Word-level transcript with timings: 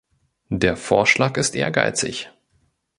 Der 0.49 0.77
Vorschlag 0.77 1.37
ist 1.37 1.53
ehrgeizig. 1.55 2.31